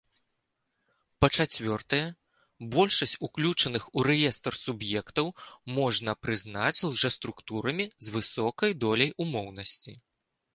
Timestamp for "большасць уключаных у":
2.75-4.05